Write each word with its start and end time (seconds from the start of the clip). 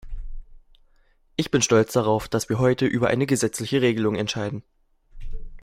Ich 1.35 1.51
bin 1.51 1.61
stolz 1.61 1.93
darauf, 1.93 2.27
dass 2.27 2.49
wir 2.49 2.57
heute 2.57 2.87
über 2.87 3.09
eine 3.09 3.27
gesetzliche 3.27 3.81
Regelung 3.83 4.15
entscheiden. 4.15 4.63